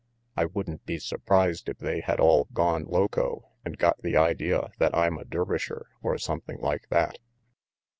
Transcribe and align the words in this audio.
I 0.35 0.45
wouldn't 0.45 0.83
be 0.87 0.97
surprised 0.97 1.69
if 1.69 1.77
they 1.77 1.99
had 1.99 2.19
all 2.19 2.47
gone 2.53 2.85
loco 2.85 3.49
and 3.63 3.77
got 3.77 4.01
the 4.01 4.17
idea 4.17 4.71
that 4.79 4.95
I'm 4.97 5.19
a 5.19 5.25
Dervisher 5.25 5.89
or 6.01 6.17
something 6.17 6.59
like 6.59 6.89
that." 6.89 7.19